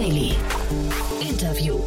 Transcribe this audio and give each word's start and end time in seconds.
Daily. 0.00 0.32
Interview. 1.20 1.78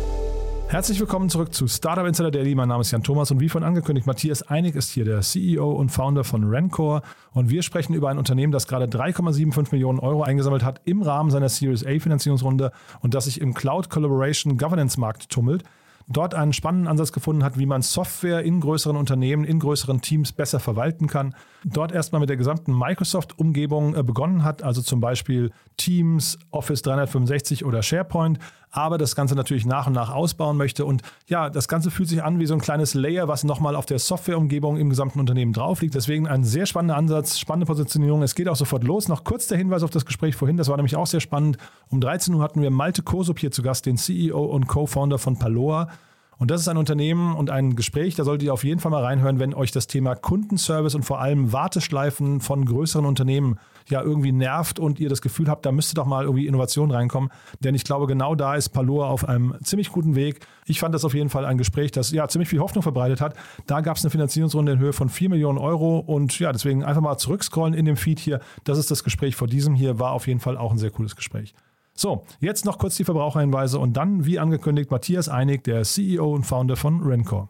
Herzlich 0.68 1.00
willkommen 1.00 1.30
zurück 1.30 1.52
zu 1.52 1.68
Startup 1.68 2.06
Insider 2.06 2.30
Daily. 2.30 2.54
Mein 2.54 2.68
Name 2.68 2.82
ist 2.82 2.92
Jan 2.92 3.02
Thomas 3.02 3.32
und 3.32 3.40
wie 3.40 3.50
von 3.50 3.64
angekündigt, 3.64 4.06
Matthias 4.06 4.44
Einig 4.44 4.76
ist 4.76 4.92
hier 4.92 5.04
der 5.04 5.22
CEO 5.22 5.72
und 5.72 5.90
Founder 5.90 6.24
von 6.24 6.44
Rancor 6.44 7.02
und 7.32 7.50
wir 7.50 7.64
sprechen 7.64 7.96
über 7.96 8.10
ein 8.10 8.20
Unternehmen, 8.20 8.54
das 8.54 8.68
gerade 8.68 8.86
3,75 8.86 9.72
Millionen 9.72 9.98
Euro 9.98 10.22
eingesammelt 10.22 10.64
hat 10.64 10.80
im 10.86 11.02
Rahmen 11.02 11.32
seiner 11.32 11.50
Series 11.50 11.84
A 11.84 11.98
Finanzierungsrunde 12.00 12.72
und 13.02 13.16
das 13.16 13.26
sich 13.26 13.42
im 13.42 13.56
Cloud 13.56 13.90
Collaboration 13.90 14.60
Governance 14.60 15.00
Markt 15.00 15.32
tummelt 15.32 15.64
dort 16.08 16.34
einen 16.36 16.54
spannenden 16.54 16.88
Ansatz 16.88 17.12
gefunden 17.12 17.44
hat, 17.44 17.58
wie 17.58 17.66
man 17.66 17.82
Software 17.82 18.44
in 18.44 18.60
größeren 18.60 18.98
Unternehmen, 18.98 19.44
in 19.44 19.60
größeren 19.60 20.02
Teams 20.02 20.32
besser 20.32 20.60
verwalten 20.60 21.08
kann. 21.08 21.36
Dort 21.64 21.92
erstmal 21.92 22.20
mit 22.20 22.30
der 22.30 22.38
gesamten 22.38 22.78
Microsoft-Umgebung 22.78 23.96
äh, 23.96 24.04
begonnen 24.04 24.44
hat, 24.44 24.64
also 24.64 24.82
zum 24.82 25.00
Beispiel 25.00 25.52
Teams, 25.78 26.38
Office 26.52 26.82
365 26.82 27.66
oder 27.66 27.82
SharePoint, 27.82 28.40
aber 28.74 28.98
das 28.98 29.16
Ganze 29.16 29.36
natürlich 29.36 29.66
nach 29.66 29.88
und 29.88 29.94
nach 29.94 30.10
ausbauen 30.12 30.58
möchte. 30.58 30.84
Und 30.86 31.04
ja, 31.28 31.50
das 31.50 31.68
Ganze 31.68 31.92
fühlt 31.92 32.10
sich 32.10 32.24
an 32.24 32.40
wie 32.40 32.48
so 32.48 32.56
ein 32.56 32.60
kleines 32.60 32.96
Layer, 32.96 33.28
was 33.28 33.44
nochmal 33.44 33.76
auf 33.76 33.86
der 33.86 34.00
Softwareumgebung 34.00 34.78
im 34.78 34.90
gesamten 34.90 35.20
Unternehmen 35.20 35.54
drauf 35.54 35.82
liegt. 35.82 35.94
Deswegen 35.94 36.28
ein 36.28 36.44
sehr 36.44 36.66
spannender 36.66 36.98
Ansatz, 36.98 37.38
spannende 37.38 37.68
Positionierung. 37.68 38.24
Es 38.24 38.34
geht 38.34 38.50
auch 38.50 38.56
sofort 38.56 38.84
los. 38.84 39.08
Noch 39.08 39.24
kurz 39.24 39.48
der 39.48 39.60
Hinweis 39.60 39.84
auf 39.84 39.92
das 39.92 40.06
Gespräch 40.06 40.36
vorhin, 40.36 40.58
das 40.58 40.70
war 40.70 40.76
nämlich 40.76 40.96
auch 40.96 41.08
sehr 41.08 41.20
spannend. 41.20 41.58
Um 41.90 42.02
13 42.02 42.34
Uhr 42.34 42.42
hatten 42.42 42.64
wir 42.64 42.72
Malte 42.72 43.04
Kosup 43.04 43.40
hier 43.40 43.52
zu 43.52 43.62
Gast, 43.62 43.86
den 43.86 43.98
CEO 43.98 44.44
und 44.44 44.68
Co-Founder 44.68 45.20
von 45.20 45.38
Paloa. 45.38 45.90
Und 46.38 46.52
das 46.52 46.62
ist 46.62 46.68
ein 46.68 46.78
Unternehmen 46.78 47.36
und 47.36 47.50
ein 47.50 47.76
Gespräch, 47.76 48.16
da 48.16 48.24
solltet 48.24 48.46
ihr 48.46 48.54
auf 48.54 48.64
jeden 48.64 48.80
Fall 48.80 48.92
mal 48.92 49.04
reinhören, 49.04 49.40
wenn 49.40 49.54
euch 49.54 49.72
das 49.72 49.88
Thema 49.88 50.16
Kundenservice 50.16 50.96
und 50.96 51.04
vor 51.04 51.22
allem 51.22 51.54
Warteschleifen 51.54 52.42
von 52.42 52.66
größeren 52.66 53.06
Unternehmen 53.06 53.60
ja 53.90 54.02
irgendwie 54.02 54.32
nervt 54.32 54.80
und 54.80 55.00
ihr 55.00 55.10
das 55.10 55.22
Gefühl 55.22 55.50
habt, 55.50 55.66
da 55.66 55.72
müsste 55.72 55.96
doch 55.96 56.06
mal 56.06 56.24
irgendwie 56.24 56.48
Innovation 56.48 56.92
reinkommen. 56.92 57.30
Denn 57.60 57.76
ich 57.76 57.84
glaube, 57.84 58.08
genau 58.08 58.36
da 58.36 58.56
ist 58.56 58.70
Paloa 58.70 59.08
auf 59.08 59.28
einem 59.28 59.56
ziemlich 59.64 59.90
guten 59.90 60.16
Weg. 60.16 60.46
Ich 60.66 60.80
fand 60.80 60.96
das 60.96 61.06
auf 61.06 61.14
jeden 61.14 61.30
Fall 61.30 61.46
ein 61.46 61.58
Gespräch, 61.58 61.92
das 61.92 62.12
ja 62.12 62.28
ziemlich 62.28 62.50
viel 62.50 62.60
Hoffnung 62.60 62.84
verbreitet 62.84 63.22
hat. 63.22 63.36
Da 63.68 63.82
gab 63.82 63.98
es 63.98 64.04
eine 64.04 64.12
Finanzierungsrunde 64.12 64.74
in 64.74 64.80
Höhe 64.80 64.94
von 64.94 65.10
4 65.10 65.30
Millionen 65.30 65.58
Euro 65.58 66.00
und 66.00 66.38
ja, 66.40 66.52
deswegen 66.52 66.84
einfach 66.84 67.02
mal 67.02 67.18
zurückscrollen 67.18 67.74
in 67.74 67.86
dem 67.86 67.98
Feed 67.98 68.20
hier. 68.20 68.40
Das 68.64 68.78
ist 68.78 68.90
das 68.92 69.04
Gespräch 69.04 69.36
vor 69.36 69.48
diesem 69.48 69.76
hier, 69.76 70.00
war 70.00 70.12
auf 70.12 70.28
jeden 70.28 70.40
Fall 70.40 70.58
auch 70.58 70.72
ein 70.72 70.78
sehr 70.78 70.92
cooles 70.92 71.16
Gespräch. 71.16 71.54
So, 71.96 72.24
jetzt 72.40 72.66
noch 72.66 72.80
kurz 72.80 72.98
die 72.98 73.04
Verbraucherhinweise 73.04 73.80
und 73.80 73.94
dann, 73.94 74.26
wie 74.26 74.40
angekündigt, 74.40 74.92
Matthias 74.92 75.30
Einig, 75.30 75.64
der 75.64 75.84
CEO 75.84 76.34
und 76.34 76.44
Founder 76.44 76.76
von 76.76 77.02
Rencor. 77.02 77.50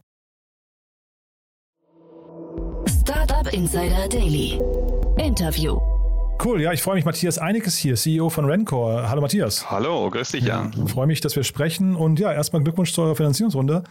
Startup 2.88 3.52
Insider 3.54 4.08
Daily. 4.10 4.60
Interview. 5.18 5.93
Cool, 6.42 6.62
ja, 6.62 6.74
ich 6.74 6.82
freue 6.82 6.96
mich. 6.96 7.06
Matthias 7.06 7.38
Einig 7.38 7.66
ist 7.66 7.78
hier, 7.78 7.96
CEO 7.96 8.30
von 8.30 8.46
Rencor. 8.46 9.10
Hallo 9.10 9.22
Matthias. 9.22 9.70
Hallo, 9.72 10.10
grüß 10.10 10.32
dich, 10.32 10.44
Jan. 10.44 10.74
Ja, 10.76 10.86
freue 10.88 11.08
mich, 11.08 11.22
dass 11.22 11.36
wir 11.36 11.44
sprechen 11.44 11.96
und 11.96 12.20
ja, 12.20 12.34
erstmal 12.34 12.64
Glückwunsch 12.64 12.92
zu 12.92 13.02
eurer 13.02 13.16
Finanzierungsrunde. 13.16 13.84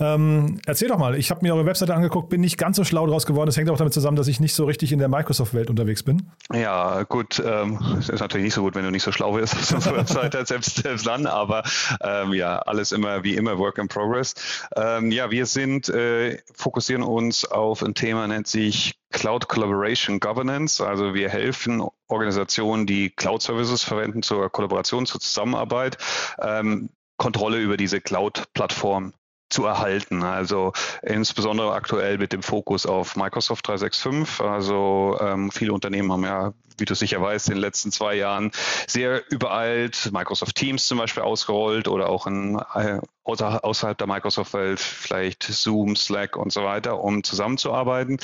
Ähm, 0.00 0.60
erzähl 0.66 0.88
doch 0.88 0.98
mal, 0.98 1.14
ich 1.16 1.30
habe 1.30 1.40
mir 1.42 1.54
eure 1.54 1.66
Webseite 1.66 1.94
angeguckt, 1.94 2.28
bin 2.28 2.40
nicht 2.40 2.58
ganz 2.58 2.76
so 2.76 2.84
schlau 2.84 3.06
draus 3.06 3.26
geworden. 3.26 3.46
Das 3.46 3.56
hängt 3.56 3.70
auch 3.70 3.76
damit 3.76 3.94
zusammen, 3.94 4.16
dass 4.16 4.28
ich 4.28 4.40
nicht 4.40 4.54
so 4.54 4.64
richtig 4.64 4.92
in 4.92 4.98
der 4.98 5.08
Microsoft-Welt 5.08 5.70
unterwegs 5.70 6.02
bin. 6.02 6.30
Ja, 6.52 7.04
gut, 7.04 7.42
ähm, 7.44 7.78
ist 8.00 8.20
natürlich 8.20 8.44
nicht 8.44 8.54
so 8.54 8.62
gut, 8.62 8.74
wenn 8.74 8.84
du 8.84 8.90
nicht 8.90 9.02
so 9.02 9.12
schlau 9.12 9.32
bist 9.32 9.54
auf 9.54 9.72
unserer 9.72 9.96
Webseite, 9.98 10.44
selbst, 10.46 10.76
selbst 10.76 11.06
dann, 11.06 11.26
aber 11.26 11.62
ähm, 12.02 12.32
ja, 12.32 12.58
alles 12.58 12.92
immer 12.92 13.24
wie 13.24 13.34
immer 13.34 13.58
Work 13.58 13.78
in 13.78 13.88
Progress. 13.88 14.34
Ähm, 14.76 15.10
ja, 15.10 15.30
wir 15.30 15.46
sind, 15.46 15.88
äh, 15.88 16.38
fokussieren 16.54 17.02
uns 17.02 17.44
auf 17.44 17.82
ein 17.82 17.94
Thema, 17.94 18.26
nennt 18.26 18.46
sich 18.46 18.94
Cloud 19.10 19.48
Collaboration 19.48 20.20
Governance. 20.20 20.80
Also 20.80 21.14
wir 21.14 21.28
helfen 21.28 21.82
Organisationen, 22.08 22.86
die 22.86 23.10
Cloud 23.10 23.42
Services 23.42 23.82
verwenden 23.82 24.22
zur 24.22 24.50
Kollaboration, 24.50 25.06
zur 25.06 25.20
Zusammenarbeit, 25.20 25.98
ähm, 26.40 26.90
Kontrolle 27.16 27.60
über 27.60 27.76
diese 27.76 28.00
Cloud-Plattform 28.00 29.12
zu 29.50 29.64
erhalten. 29.66 30.22
Also 30.22 30.72
insbesondere 31.02 31.72
aktuell 31.72 32.18
mit 32.18 32.32
dem 32.32 32.42
Fokus 32.42 32.86
auf 32.86 33.16
Microsoft 33.16 33.68
365. 33.68 34.40
Also 34.44 35.16
ähm, 35.20 35.50
viele 35.50 35.72
Unternehmen 35.72 36.10
haben 36.12 36.24
ja, 36.24 36.52
wie 36.78 36.84
du 36.84 36.94
sicher 36.94 37.20
weißt, 37.20 37.48
in 37.48 37.54
den 37.54 37.60
letzten 37.60 37.92
zwei 37.92 38.14
Jahren 38.14 38.50
sehr 38.86 39.22
übereilt 39.30 40.10
Microsoft 40.12 40.56
Teams 40.56 40.86
zum 40.86 40.98
Beispiel 40.98 41.22
ausgerollt 41.22 41.88
oder 41.88 42.08
auch 42.08 42.26
in 42.26 42.60
äh, 42.74 43.00
außer, 43.24 43.64
außerhalb 43.64 43.96
der 43.98 44.06
Microsoft-Welt, 44.06 44.80
vielleicht 44.80 45.42
Zoom, 45.42 45.96
Slack 45.96 46.36
und 46.36 46.52
so 46.52 46.62
weiter, 46.64 47.00
um 47.00 47.24
zusammenzuarbeiten. 47.24 48.18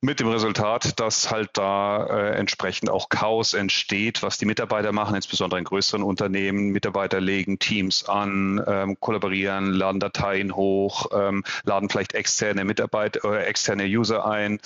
Mit 0.00 0.20
dem 0.20 0.28
Resultat, 0.28 1.00
dass 1.00 1.30
halt 1.30 1.50
da 1.54 2.06
äh, 2.06 2.36
entsprechend 2.36 2.88
auch 2.88 3.08
Chaos 3.08 3.52
entsteht, 3.52 4.22
was 4.22 4.38
die 4.38 4.46
Mitarbeiter 4.46 4.92
machen, 4.92 5.16
insbesondere 5.16 5.58
in 5.58 5.64
größeren 5.64 6.04
Unternehmen. 6.04 6.70
Mitarbeiter 6.70 7.20
legen 7.20 7.58
Teams 7.58 8.08
an, 8.08 8.62
ähm, 8.66 8.96
kollaborieren, 9.00 9.72
laden 9.72 9.98
Dateien 9.98 10.54
hoch, 10.54 11.06
ähm, 11.12 11.42
laden 11.64 11.88
vielleicht 11.88 12.14
externe 12.14 12.64
Mitarbeiter 12.64 13.24
äh, 13.24 13.44
externe 13.44 13.84
User 13.84 14.24
ein 14.24 14.60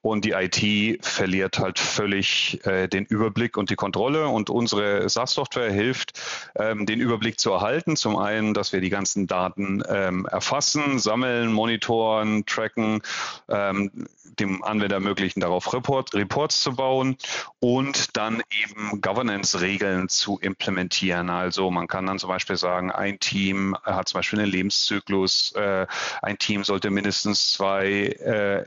und 0.00 0.24
die 0.24 0.30
IT 0.32 1.04
verliert 1.04 1.58
halt 1.58 1.78
völlig 1.78 2.60
äh, 2.68 2.88
den 2.88 3.04
Überblick 3.04 3.56
und 3.56 3.70
die 3.70 3.76
Kontrolle. 3.76 4.28
Und 4.28 4.50
unsere 4.50 5.08
SaaS-Software 5.08 5.72
hilft, 5.72 6.20
ähm, 6.56 6.86
den 6.86 7.00
Überblick 7.00 7.40
zu 7.40 7.50
erhalten. 7.50 7.96
Zum 7.96 8.16
einen, 8.16 8.54
dass 8.54 8.72
wir 8.72 8.80
die 8.80 8.90
ganzen 8.90 9.26
Daten 9.26 9.82
ähm, 9.88 10.26
erfassen, 10.26 10.98
sammeln, 10.98 11.52
monitoren, 11.52 12.46
tracken, 12.46 13.02
ähm, 13.48 13.90
dem 14.38 14.62
Anwender 14.62 14.96
ermöglichen, 14.96 15.40
darauf 15.40 15.72
Report, 15.72 16.14
Reports 16.14 16.62
zu 16.62 16.74
bauen 16.74 17.16
und 17.60 18.16
dann 18.16 18.42
eben 18.62 19.00
Governance-Regeln 19.00 20.08
zu 20.08 20.38
implementieren. 20.38 21.30
Also 21.30 21.70
man 21.70 21.88
kann 21.88 22.06
dann 22.06 22.18
zum 22.18 22.28
Beispiel 22.28 22.56
sagen, 22.56 22.90
ein 22.92 23.18
Team 23.18 23.76
hat 23.82 24.08
zum 24.08 24.18
Beispiel 24.18 24.40
einen 24.40 24.50
Lebenszyklus, 24.50 25.52
äh, 25.52 25.86
ein 26.22 26.38
Team 26.38 26.64
sollte 26.64 26.90
mindestens 26.90 27.52
zwei 27.52 27.86
äh, 27.88 28.64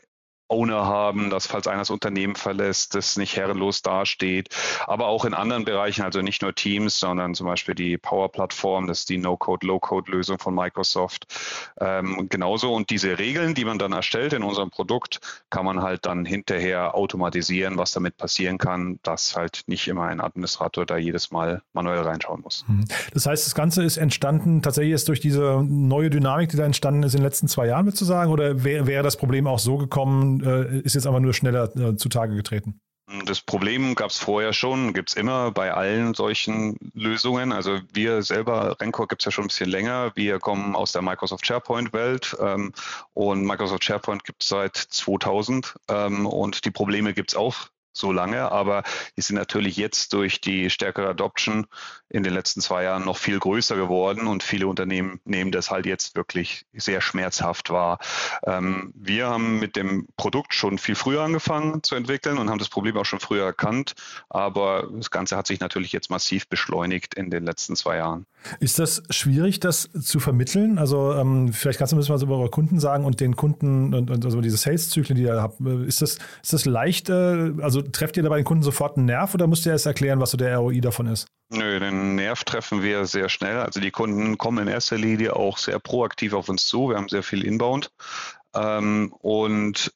Owner 0.51 0.85
haben, 0.85 1.29
dass 1.29 1.47
falls 1.47 1.67
einer 1.67 1.79
das 1.79 1.89
Unternehmen 1.89 2.35
verlässt, 2.35 2.95
das 2.95 3.17
nicht 3.17 3.35
herrenlos 3.35 3.81
dasteht. 3.81 4.49
Aber 4.85 5.07
auch 5.07 5.25
in 5.25 5.33
anderen 5.33 5.65
Bereichen, 5.65 6.03
also 6.03 6.21
nicht 6.21 6.41
nur 6.41 6.53
Teams, 6.53 6.99
sondern 6.99 7.33
zum 7.33 7.47
Beispiel 7.47 7.75
die 7.75 7.97
Power-Plattform, 7.97 8.87
das 8.87 8.99
ist 8.99 9.09
die 9.09 9.17
No-Code, 9.17 9.65
Low-Code-Lösung 9.65 10.39
von 10.39 10.53
Microsoft. 10.53 11.27
Ähm, 11.79 12.27
genauso. 12.29 12.73
Und 12.73 12.89
diese 12.89 13.17
Regeln, 13.17 13.55
die 13.55 13.65
man 13.65 13.79
dann 13.79 13.93
erstellt 13.93 14.33
in 14.33 14.43
unserem 14.43 14.69
Produkt, 14.69 15.19
kann 15.49 15.65
man 15.65 15.81
halt 15.81 16.05
dann 16.05 16.25
hinterher 16.25 16.95
automatisieren, 16.95 17.77
was 17.77 17.91
damit 17.91 18.17
passieren 18.17 18.57
kann, 18.57 18.99
dass 19.03 19.35
halt 19.35 19.63
nicht 19.67 19.87
immer 19.87 20.03
ein 20.03 20.19
Administrator 20.19 20.85
da 20.85 20.97
jedes 20.97 21.31
Mal 21.31 21.61
manuell 21.73 22.01
reinschauen 22.01 22.41
muss. 22.41 22.65
Mhm. 22.67 22.85
Das 23.13 23.25
heißt, 23.25 23.45
das 23.45 23.55
Ganze 23.55 23.83
ist 23.83 23.97
entstanden 23.97 24.61
tatsächlich 24.61 24.91
jetzt 24.91 25.07
durch 25.07 25.19
diese 25.19 25.63
neue 25.65 26.09
Dynamik, 26.09 26.49
die 26.49 26.57
da 26.57 26.65
entstanden 26.65 27.03
ist 27.03 27.13
in 27.13 27.19
den 27.19 27.25
letzten 27.25 27.47
zwei 27.47 27.67
Jahren, 27.67 27.85
würdest 27.85 28.01
du 28.01 28.05
sagen? 28.05 28.31
Oder 28.31 28.63
wäre 28.63 28.87
wär 28.87 29.03
das 29.03 29.17
Problem 29.17 29.47
auch 29.47 29.59
so 29.59 29.77
gekommen, 29.77 30.40
äh, 30.43 30.79
ist 30.79 30.95
jetzt 30.95 31.07
aber 31.07 31.19
nur 31.19 31.33
schneller 31.33 31.75
äh, 31.75 31.95
zutage 31.95 32.35
getreten. 32.35 32.79
Das 33.25 33.41
Problem 33.41 33.93
gab 33.95 34.09
es 34.09 34.17
vorher 34.17 34.53
schon, 34.53 34.93
gibt 34.93 35.09
es 35.09 35.15
immer 35.15 35.51
bei 35.51 35.73
allen 35.73 36.13
solchen 36.13 36.77
Lösungen. 36.93 37.51
Also 37.51 37.79
wir 37.91 38.21
selber, 38.23 38.77
Rencor 38.79 39.07
gibt 39.07 39.21
es 39.21 39.25
ja 39.25 39.31
schon 39.31 39.45
ein 39.45 39.47
bisschen 39.47 39.69
länger. 39.69 40.11
Wir 40.15 40.39
kommen 40.39 40.75
aus 40.75 40.93
der 40.93 41.01
Microsoft 41.01 41.45
SharePoint-Welt 41.45 42.37
ähm, 42.39 42.71
und 43.13 43.45
Microsoft 43.45 43.83
SharePoint 43.83 44.23
gibt 44.23 44.43
es 44.43 44.49
seit 44.49 44.77
2000 44.77 45.75
ähm, 45.89 46.25
und 46.25 46.63
die 46.63 46.71
Probleme 46.71 47.13
gibt 47.13 47.31
es 47.31 47.35
auch 47.35 47.67
so 47.93 48.11
lange, 48.11 48.51
aber 48.51 48.83
die 49.17 49.21
sind 49.21 49.35
natürlich 49.35 49.77
jetzt 49.77 50.13
durch 50.13 50.41
die 50.41 50.69
stärkere 50.69 51.09
Adoption 51.09 51.67
in 52.09 52.23
den 52.23 52.33
letzten 52.33 52.61
zwei 52.61 52.83
Jahren 52.83 53.05
noch 53.05 53.17
viel 53.17 53.39
größer 53.39 53.75
geworden 53.75 54.27
und 54.27 54.43
viele 54.43 54.67
Unternehmen 54.67 55.19
nehmen 55.23 55.51
das 55.51 55.71
halt 55.71 55.85
jetzt 55.85 56.15
wirklich 56.15 56.65
sehr 56.73 57.01
schmerzhaft 57.01 57.69
wahr. 57.69 57.99
Ähm, 58.43 58.93
wir 58.95 59.27
haben 59.27 59.59
mit 59.59 59.75
dem 59.75 60.07
Produkt 60.17 60.53
schon 60.53 60.77
viel 60.77 60.95
früher 60.95 61.21
angefangen 61.21 61.83
zu 61.83 61.95
entwickeln 61.95 62.37
und 62.37 62.49
haben 62.49 62.59
das 62.59 62.69
Problem 62.69 62.97
auch 62.97 63.05
schon 63.05 63.19
früher 63.19 63.45
erkannt, 63.45 63.93
aber 64.29 64.89
das 64.93 65.09
Ganze 65.09 65.37
hat 65.37 65.47
sich 65.47 65.59
natürlich 65.59 65.91
jetzt 65.91 66.09
massiv 66.09 66.47
beschleunigt 66.47 67.13
in 67.15 67.29
den 67.29 67.45
letzten 67.45 67.75
zwei 67.75 67.97
Jahren. 67.97 68.25
Ist 68.59 68.79
das 68.79 69.03
schwierig, 69.09 69.59
das 69.59 69.89
zu 70.01 70.19
vermitteln? 70.19 70.79
Also 70.79 71.13
ähm, 71.13 71.53
vielleicht 71.53 71.79
kannst 71.79 71.93
du 71.93 71.95
ein 71.95 71.99
bisschen 71.99 72.15
was 72.15 72.23
über 72.23 72.37
eure 72.37 72.49
Kunden 72.49 72.79
sagen 72.79 73.05
und 73.05 73.19
den 73.19 73.35
Kunden 73.35 73.93
und, 73.93 74.09
und 74.09 74.25
also 74.25 74.41
diese 74.41 74.57
Sales-Zyklen, 74.57 75.15
die 75.15 75.23
ihr 75.23 75.41
habt. 75.41 75.61
Ist 75.61 76.01
das, 76.01 76.17
ist 76.41 76.53
das 76.53 76.65
leicht, 76.65 77.09
äh, 77.09 77.51
also 77.61 77.80
trefft 77.81 78.17
ihr 78.17 78.23
dabei 78.23 78.37
den 78.37 78.45
Kunden 78.45 78.63
sofort 78.63 78.97
einen 78.97 79.05
Nerv 79.05 79.33
oder 79.33 79.47
müsst 79.47 79.65
ihr 79.65 79.71
erst 79.71 79.85
erklären, 79.85 80.19
was 80.19 80.31
so 80.31 80.37
der 80.37 80.57
ROI 80.57 80.81
davon 80.81 81.07
ist? 81.07 81.27
Nö, 81.49 81.79
den 81.79 82.15
Nerv 82.15 82.43
treffen 82.43 82.81
wir 82.81 83.05
sehr 83.05 83.27
schnell. 83.27 83.57
Also 83.59 83.79
die 83.79 83.91
Kunden 83.91 84.37
kommen 84.37 84.67
in 84.67 84.73
erster 84.73 84.97
Linie 84.97 85.35
auch 85.35 85.57
sehr 85.57 85.79
proaktiv 85.79 86.33
auf 86.33 86.47
uns 86.49 86.65
zu. 86.65 86.89
Wir 86.89 86.97
haben 86.97 87.09
sehr 87.09 87.23
viel 87.23 87.43
Inbound. 87.43 87.91
Ähm, 88.55 89.13
und 89.19 89.91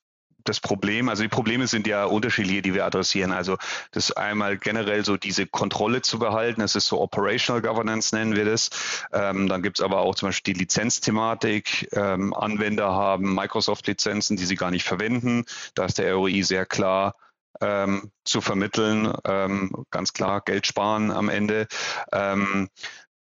das 0.45 0.59
Problem, 0.59 1.09
also 1.09 1.23
die 1.23 1.29
Probleme 1.29 1.67
sind 1.67 1.87
ja 1.87 2.05
unterschiedliche, 2.05 2.61
die 2.61 2.73
wir 2.73 2.85
adressieren. 2.85 3.31
Also 3.31 3.57
das 3.91 4.09
ist 4.09 4.17
einmal 4.17 4.57
generell 4.57 5.03
so 5.03 5.17
diese 5.17 5.47
Kontrolle 5.47 6.01
zu 6.01 6.19
behalten. 6.19 6.61
Das 6.61 6.75
ist 6.75 6.87
so 6.87 7.01
Operational 7.01 7.61
Governance 7.61 8.15
nennen 8.15 8.35
wir 8.35 8.45
das. 8.45 8.69
Ähm, 9.11 9.49
dann 9.49 9.63
gibt 9.63 9.79
es 9.79 9.83
aber 9.83 9.99
auch 9.99 10.15
zum 10.15 10.29
Beispiel 10.29 10.53
die 10.53 10.59
Lizenzthematik. 10.61 11.89
Ähm, 11.93 12.33
Anwender 12.33 12.91
haben 12.93 13.33
Microsoft-Lizenzen, 13.33 14.37
die 14.37 14.45
sie 14.45 14.55
gar 14.55 14.71
nicht 14.71 14.83
verwenden. 14.83 15.45
Da 15.73 15.85
ist 15.85 15.97
der 15.97 16.13
ROI 16.13 16.43
sehr 16.43 16.65
klar 16.65 17.15
ähm, 17.61 18.11
zu 18.23 18.41
vermitteln. 18.41 19.13
Ähm, 19.25 19.85
ganz 19.91 20.13
klar 20.13 20.41
Geld 20.41 20.67
sparen 20.67 21.11
am 21.11 21.29
Ende. 21.29 21.67
Ähm, 22.11 22.69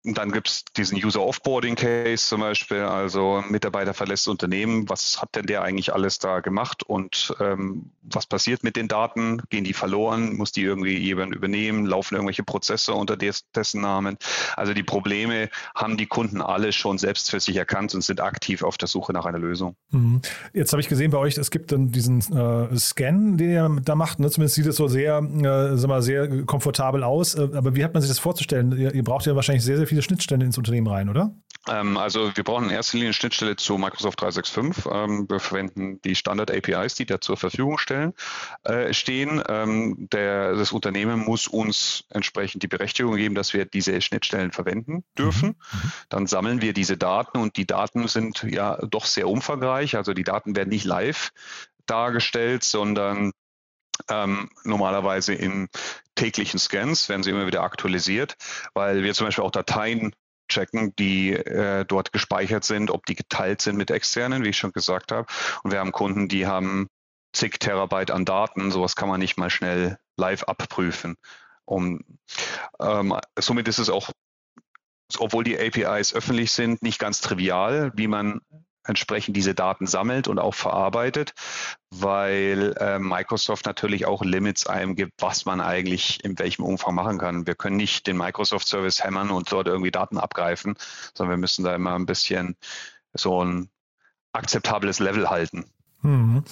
dann 0.03 0.31
gibt 0.31 0.47
es 0.47 0.65
diesen 0.75 0.97
User 0.97 1.21
Offboarding 1.21 1.75
Case 1.75 2.25
zum 2.25 2.41
Beispiel, 2.41 2.79
also 2.79 3.43
Mitarbeiter 3.47 3.93
verlässt 3.93 4.27
Unternehmen, 4.27 4.89
was 4.89 5.21
hat 5.21 5.35
denn 5.35 5.45
der 5.45 5.61
eigentlich 5.61 5.93
alles 5.93 6.17
da 6.17 6.39
gemacht 6.39 6.83
und 6.83 7.35
ähm, 7.39 7.91
was 8.01 8.25
passiert 8.25 8.63
mit 8.63 8.75
den 8.75 8.87
Daten? 8.87 9.41
Gehen 9.49 9.63
die 9.63 9.73
verloren? 9.73 10.35
Muss 10.35 10.51
die 10.51 10.63
irgendwie 10.63 10.97
jemand 10.97 11.35
übernehmen? 11.35 11.85
Laufen 11.85 12.15
irgendwelche 12.15 12.43
Prozesse 12.43 12.93
unter 12.93 13.15
des, 13.15 13.45
dessen 13.51 13.81
Namen? 13.81 14.17
Also 14.55 14.73
die 14.73 14.83
Probleme 14.83 15.49
haben 15.75 15.97
die 15.97 16.07
Kunden 16.07 16.41
alle 16.41 16.71
schon 16.73 16.97
selbst 16.97 17.29
für 17.29 17.39
sich 17.39 17.55
erkannt 17.55 17.93
und 17.93 18.01
sind 18.01 18.21
aktiv 18.21 18.63
auf 18.63 18.77
der 18.77 18.87
Suche 18.87 19.13
nach 19.13 19.25
einer 19.25 19.39
Lösung. 19.39 19.75
Mhm. 19.91 20.21
Jetzt 20.53 20.73
habe 20.73 20.81
ich 20.81 20.89
gesehen 20.89 21.11
bei 21.11 21.19
euch, 21.19 21.37
es 21.37 21.51
gibt 21.51 21.71
dann 21.71 21.91
diesen 21.91 22.19
äh, 22.35 22.75
Scan, 22.77 23.37
den 23.37 23.51
ihr 23.51 23.81
da 23.85 23.93
macht. 23.93 24.19
Ne? 24.19 24.31
Zumindest 24.31 24.55
sieht 24.55 24.65
es 24.65 24.77
so 24.77 24.87
sehr, 24.87 25.19
äh, 25.19 25.77
sag 25.77 25.87
mal, 25.87 26.01
sehr 26.01 26.43
komfortabel 26.45 27.03
aus. 27.03 27.35
Äh, 27.35 27.49
aber 27.53 27.75
wie 27.75 27.83
hat 27.83 27.93
man 27.93 28.01
sich 28.01 28.09
das 28.09 28.19
vorzustellen? 28.19 28.75
Ihr, 28.77 28.95
ihr 28.95 29.03
braucht 29.03 29.27
ja 29.27 29.35
wahrscheinlich 29.35 29.63
sehr, 29.63 29.77
sehr 29.77 29.87
viele 29.91 30.01
Schnittstellen 30.03 30.39
ins 30.39 30.57
Unternehmen 30.57 30.87
rein, 30.87 31.09
oder? 31.09 31.35
Ähm, 31.67 31.97
also 31.97 32.31
wir 32.33 32.45
brauchen 32.45 32.63
in 32.65 32.69
erster 32.69 32.93
Linie 32.93 33.07
eine 33.07 33.13
Schnittstelle 33.13 33.57
zu 33.57 33.77
Microsoft 33.77 34.21
365. 34.21 34.89
Ähm, 34.89 35.29
wir 35.29 35.41
verwenden 35.41 36.01
die 36.01 36.15
Standard-APIs, 36.15 36.95
die 36.95 37.05
da 37.05 37.19
zur 37.19 37.35
Verfügung 37.35 37.77
stellen, 37.77 38.13
äh, 38.63 38.93
stehen. 38.93 39.43
Ähm, 39.49 40.07
der, 40.13 40.55
das 40.55 40.71
Unternehmen 40.71 41.19
muss 41.19 41.49
uns 41.49 42.05
entsprechend 42.09 42.63
die 42.63 42.69
Berechtigung 42.69 43.17
geben, 43.17 43.35
dass 43.35 43.51
wir 43.51 43.65
diese 43.65 43.99
Schnittstellen 43.99 44.53
verwenden 44.53 45.03
dürfen. 45.17 45.49
Mhm. 45.49 45.79
mhm. 45.83 45.91
Dann 46.07 46.25
sammeln 46.27 46.61
wir 46.61 46.71
diese 46.71 46.95
Daten 46.95 47.37
und 47.37 47.57
die 47.57 47.67
Daten 47.67 48.07
sind 48.07 48.43
ja 48.49 48.77
doch 48.77 49.05
sehr 49.05 49.27
umfangreich. 49.27 49.97
Also 49.97 50.13
die 50.13 50.23
Daten 50.23 50.55
werden 50.55 50.69
nicht 50.69 50.85
live 50.85 51.33
dargestellt, 51.85 52.63
sondern 52.63 53.33
ähm, 54.09 54.49
normalerweise 54.63 55.33
in 55.33 55.67
täglichen 56.21 56.59
Scans 56.59 57.09
werden 57.09 57.23
sie 57.23 57.31
immer 57.31 57.47
wieder 57.47 57.63
aktualisiert, 57.63 58.35
weil 58.75 59.01
wir 59.01 59.15
zum 59.15 59.25
Beispiel 59.25 59.43
auch 59.43 59.49
Dateien 59.49 60.13
checken, 60.47 60.93
die 60.97 61.33
äh, 61.33 61.83
dort 61.85 62.11
gespeichert 62.11 62.63
sind, 62.63 62.91
ob 62.91 63.07
die 63.07 63.15
geteilt 63.15 63.61
sind 63.61 63.75
mit 63.75 63.89
externen, 63.89 64.43
wie 64.43 64.49
ich 64.49 64.57
schon 64.57 64.71
gesagt 64.71 65.11
habe. 65.11 65.25
Und 65.63 65.71
wir 65.71 65.79
haben 65.79 65.91
Kunden, 65.91 66.27
die 66.27 66.45
haben 66.45 66.87
zig 67.33 67.59
Terabyte 67.59 68.11
an 68.11 68.25
Daten. 68.25 68.69
Sowas 68.69 68.95
kann 68.95 69.09
man 69.09 69.19
nicht 69.19 69.37
mal 69.37 69.49
schnell 69.49 69.97
live 70.15 70.43
abprüfen. 70.43 71.15
Um, 71.65 72.01
ähm, 72.79 73.17
somit 73.39 73.67
ist 73.67 73.79
es 73.79 73.89
auch, 73.89 74.11
obwohl 75.17 75.43
die 75.43 75.57
APIs 75.57 76.13
öffentlich 76.13 76.51
sind, 76.51 76.83
nicht 76.83 76.99
ganz 76.99 77.21
trivial, 77.21 77.91
wie 77.95 78.07
man 78.07 78.41
entsprechend 78.83 79.37
diese 79.37 79.53
Daten 79.53 79.87
sammelt 79.87 80.27
und 80.27 80.39
auch 80.39 80.55
verarbeitet, 80.55 81.33
weil 81.91 82.75
äh, 82.79 82.99
Microsoft 82.99 83.65
natürlich 83.65 84.05
auch 84.05 84.23
Limits 84.23 84.65
einem 84.67 84.95
gibt, 84.95 85.13
was 85.19 85.45
man 85.45 85.61
eigentlich 85.61 86.23
in 86.23 86.37
welchem 86.39 86.63
Umfang 86.63 86.95
machen 86.95 87.19
kann. 87.19 87.45
Wir 87.45 87.55
können 87.55 87.77
nicht 87.77 88.07
den 88.07 88.17
Microsoft 88.17 88.67
Service 88.67 89.03
hämmern 89.03 89.29
und 89.29 89.51
dort 89.51 89.67
irgendwie 89.67 89.91
Daten 89.91 90.17
abgreifen, 90.17 90.75
sondern 91.13 91.37
wir 91.37 91.41
müssen 91.41 91.63
da 91.63 91.75
immer 91.75 91.95
ein 91.95 92.05
bisschen 92.05 92.55
so 93.13 93.43
ein 93.43 93.69
akzeptables 94.33 94.99
Level 94.99 95.29
halten. 95.29 95.65
Mhm. 96.01 96.43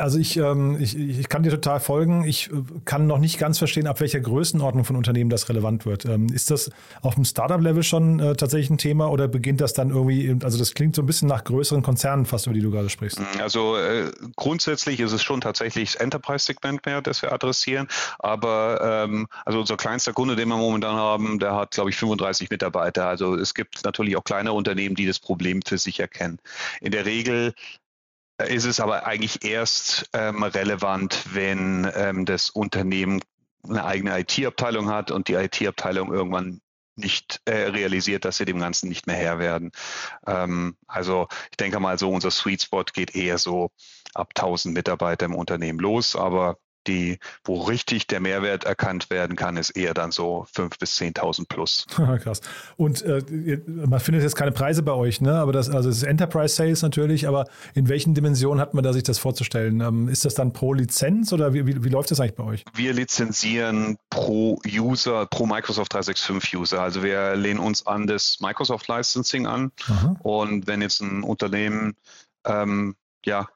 Also 0.00 0.18
ich, 0.18 0.36
ähm, 0.36 0.76
ich, 0.80 0.96
ich 0.96 1.28
kann 1.28 1.42
dir 1.42 1.50
total 1.50 1.80
folgen. 1.80 2.24
Ich 2.24 2.50
äh, 2.50 2.62
kann 2.84 3.06
noch 3.06 3.18
nicht 3.18 3.38
ganz 3.38 3.58
verstehen, 3.58 3.86
ab 3.86 4.00
welcher 4.00 4.20
Größenordnung 4.20 4.84
von 4.84 4.96
Unternehmen 4.96 5.30
das 5.30 5.48
relevant 5.48 5.86
wird. 5.86 6.04
Ähm, 6.04 6.26
ist 6.32 6.50
das 6.50 6.70
auf 7.02 7.14
dem 7.14 7.24
Startup-Level 7.24 7.82
schon 7.82 8.20
äh, 8.20 8.34
tatsächlich 8.34 8.70
ein 8.70 8.78
Thema 8.78 9.10
oder 9.10 9.28
beginnt 9.28 9.60
das 9.60 9.72
dann 9.72 9.90
irgendwie, 9.90 10.36
also 10.42 10.58
das 10.58 10.74
klingt 10.74 10.96
so 10.96 11.02
ein 11.02 11.06
bisschen 11.06 11.28
nach 11.28 11.44
größeren 11.44 11.82
Konzernen 11.82 12.26
fast, 12.26 12.46
über 12.46 12.54
die 12.54 12.62
du 12.62 12.70
gerade 12.70 12.88
sprichst. 12.88 13.20
Also 13.40 13.76
äh, 13.76 14.10
grundsätzlich 14.36 15.00
ist 15.00 15.12
es 15.12 15.22
schon 15.22 15.40
tatsächlich 15.40 15.92
das 15.92 16.00
Enterprise-Segment 16.00 16.84
mehr, 16.86 17.02
das 17.02 17.22
wir 17.22 17.32
adressieren. 17.32 17.88
Aber 18.18 19.04
ähm, 19.04 19.28
also 19.44 19.60
unser 19.60 19.76
kleinster 19.76 20.12
Kunde, 20.12 20.36
den 20.36 20.48
wir 20.48 20.56
momentan 20.56 20.96
haben, 20.96 21.38
der 21.38 21.54
hat, 21.54 21.72
glaube 21.72 21.90
ich, 21.90 21.96
35 21.96 22.50
Mitarbeiter. 22.50 23.06
Also 23.06 23.34
es 23.34 23.54
gibt 23.54 23.84
natürlich 23.84 24.16
auch 24.16 24.24
kleine 24.24 24.52
Unternehmen, 24.52 24.94
die 24.94 25.06
das 25.06 25.18
Problem 25.18 25.60
für 25.64 25.78
sich 25.78 26.00
erkennen. 26.00 26.38
In 26.80 26.92
der 26.92 27.06
Regel 27.06 27.54
ist 28.48 28.64
es 28.64 28.80
aber 28.80 29.06
eigentlich 29.06 29.44
erst 29.44 30.08
ähm, 30.12 30.42
relevant, 30.42 31.24
wenn 31.32 31.90
ähm, 31.94 32.24
das 32.24 32.50
Unternehmen 32.50 33.20
eine 33.68 33.84
eigene 33.84 34.18
IT-Abteilung 34.18 34.88
hat 34.88 35.10
und 35.10 35.28
die 35.28 35.34
IT-Abteilung 35.34 36.12
irgendwann 36.12 36.60
nicht 36.96 37.40
äh, 37.44 37.68
realisiert, 37.68 38.24
dass 38.24 38.36
sie 38.36 38.44
dem 38.44 38.58
Ganzen 38.58 38.88
nicht 38.88 39.06
mehr 39.06 39.16
Herr 39.16 39.38
werden. 39.38 39.70
Ähm, 40.26 40.76
also 40.86 41.28
ich 41.50 41.56
denke 41.56 41.80
mal 41.80 41.98
so, 41.98 42.10
unser 42.10 42.30
Sweet 42.30 42.62
Spot 42.62 42.84
geht 42.84 43.14
eher 43.14 43.38
so 43.38 43.70
ab 44.14 44.32
1000 44.36 44.74
Mitarbeiter 44.74 45.26
im 45.26 45.34
Unternehmen 45.34 45.78
los, 45.78 46.16
aber 46.16 46.58
die, 46.90 47.18
wo 47.44 47.60
richtig 47.62 48.06
der 48.08 48.20
Mehrwert 48.20 48.64
erkannt 48.64 49.10
werden 49.10 49.36
kann, 49.36 49.56
ist 49.56 49.70
eher 49.70 49.94
dann 49.94 50.10
so 50.10 50.46
5.000 50.54 50.78
bis 50.78 50.98
10.000 50.98 51.48
plus. 51.48 51.86
Krass. 52.22 52.40
Und 52.76 53.02
äh, 53.02 53.22
man 53.66 54.00
findet 54.00 54.22
jetzt 54.22 54.34
keine 54.34 54.52
Preise 54.52 54.82
bei 54.82 54.92
euch, 54.92 55.20
ne? 55.20 55.34
Aber 55.34 55.52
das, 55.52 55.70
also 55.70 55.88
es 55.88 55.98
ist 55.98 56.02
Enterprise 56.02 56.54
Sales 56.54 56.82
natürlich, 56.82 57.28
aber 57.28 57.46
in 57.74 57.88
welchen 57.88 58.14
Dimensionen 58.14 58.60
hat 58.60 58.74
man 58.74 58.82
da 58.82 58.92
sich 58.92 59.04
das 59.04 59.18
vorzustellen? 59.18 59.80
Ähm, 59.80 60.08
ist 60.08 60.24
das 60.24 60.34
dann 60.34 60.52
pro 60.52 60.74
Lizenz 60.74 61.32
oder 61.32 61.54
wie, 61.54 61.66
wie, 61.66 61.84
wie, 61.84 61.88
läuft 61.88 62.10
das 62.10 62.20
eigentlich 62.20 62.34
bei 62.34 62.44
euch? 62.44 62.64
Wir 62.74 62.92
lizenzieren 62.92 63.96
pro 64.10 64.60
User, 64.66 65.26
pro 65.26 65.46
Microsoft 65.46 65.94
365 65.94 66.56
User. 66.56 66.82
Also 66.82 67.02
wir 67.02 67.36
lehnen 67.36 67.60
uns 67.60 67.86
an 67.86 68.06
das 68.06 68.38
Microsoft 68.40 68.88
Licensing 68.88 69.46
an. 69.46 69.70
Aha. 69.88 70.16
Und 70.22 70.66
wenn 70.66 70.82
jetzt 70.82 71.00
ein 71.00 71.22
Unternehmen 71.22 71.94
ähm, 72.44 72.96
ja, 73.24 73.48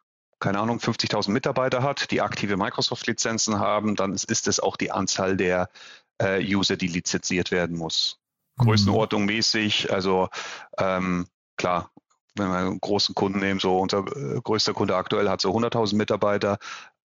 keine 0.45 0.61
Ahnung, 0.61 0.77
50.000 0.77 1.31
Mitarbeiter 1.31 1.83
hat, 1.83 2.11
die 2.11 2.21
aktive 2.21 2.59
Microsoft-Lizenzen 2.59 3.61
haben, 3.61 3.97
dann 3.97 4.13
ist, 4.13 4.47
es 4.47 4.61
auch 4.61 4.77
die 4.77 4.91
Anzahl 4.91 5.39
der 5.39 5.71
äh, 6.19 6.39
User, 6.45 6.77
die 6.77 6.87
lizenziert 6.87 7.51
werden 7.51 7.79
muss. 7.79 8.21
Mhm. 8.59 8.65
Größenordnung 8.67 9.25
mäßig, 9.25 9.91
also 9.91 10.29
ähm, 10.77 11.29
klar, 11.57 11.91
wenn 12.35 12.49
wir 12.49 12.59
einen 12.59 12.79
großen 12.79 13.15
Kunden 13.15 13.39
nehmen, 13.39 13.59
so 13.59 13.79
unser 13.79 14.01
äh, 14.01 14.39
größter 14.43 14.75
Kunde 14.75 14.97
aktuell 14.97 15.31
hat 15.31 15.41
so 15.41 15.51
100.000 15.51 15.97
Mitarbeiter, 15.97 16.59